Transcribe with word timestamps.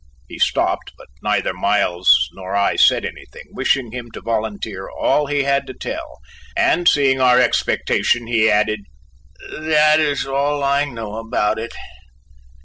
He 0.27 0.39
stopped 0.39 0.93
but 0.97 1.09
neither 1.21 1.53
Miles 1.53 2.09
nor 2.33 2.55
I 2.55 2.75
said 2.75 3.05
anything, 3.05 3.43
wishing 3.51 3.91
him 3.91 4.09
to 4.13 4.21
volunteer 4.21 4.89
all 4.89 5.27
he 5.27 5.43
had 5.43 5.67
to 5.67 5.75
tell, 5.75 6.17
and 6.57 6.87
seeing 6.87 7.21
our 7.21 7.39
expectation 7.39 8.25
he 8.25 8.49
added: 8.49 8.79
"That 9.59 9.99
is 9.99 10.25
all 10.25 10.63
I 10.63 10.85
know 10.85 11.17
about 11.17 11.59
it." 11.59 11.73